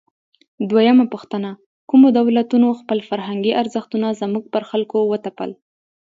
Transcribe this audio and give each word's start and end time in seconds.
دویمه 0.69 1.05
پوښتنه: 1.13 1.49
کومو 1.89 2.07
دولتونو 2.17 2.67
خپل 2.79 2.99
فرهنګي 3.09 3.51
ارزښتونه 3.61 4.07
زموږ 4.21 4.43
پر 4.53 4.63
خلکو 4.69 4.97
وتپل؟ 5.11 5.49